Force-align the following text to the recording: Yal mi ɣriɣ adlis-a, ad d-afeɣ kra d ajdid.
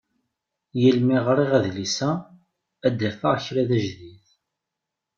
Yal 0.81 0.99
mi 1.07 1.17
ɣriɣ 1.25 1.51
adlis-a, 1.59 2.11
ad 2.85 2.93
d-afeɣ 2.99 3.35
kra 3.45 3.63
d 3.69 3.71
ajdid. 3.77 4.25